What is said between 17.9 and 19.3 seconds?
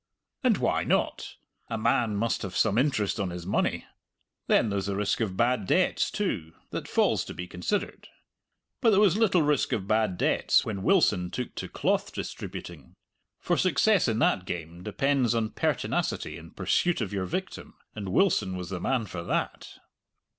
and Wilson was the man for